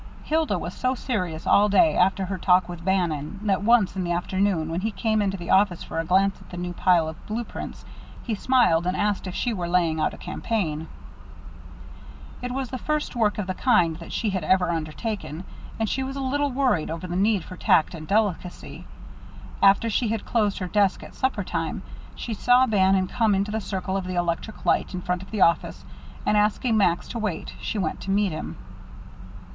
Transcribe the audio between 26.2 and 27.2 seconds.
and, asking Max to